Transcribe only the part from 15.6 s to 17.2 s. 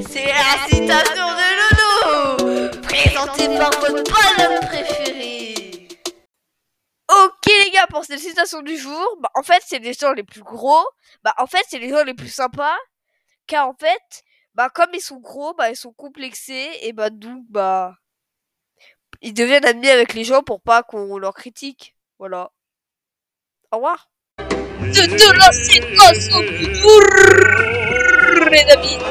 ils sont complexés, et bah